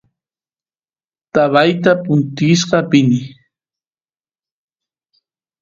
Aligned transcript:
taba 1.33 1.61
punkisqa 2.03 2.75
apini 2.81 3.19